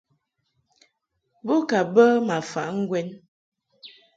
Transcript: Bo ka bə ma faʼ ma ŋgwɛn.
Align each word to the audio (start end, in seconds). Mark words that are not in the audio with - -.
Bo 1.45 1.55
ka 1.69 1.79
bə 1.93 2.05
ma 2.27 2.37
faʼ 2.51 2.69
ma 2.71 2.75
ŋgwɛn. 2.81 3.07